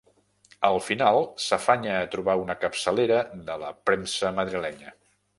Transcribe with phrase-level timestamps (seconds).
[0.67, 3.19] Al final s'afanya a trobar una capçalera
[3.51, 4.95] de la premsa madrilenya.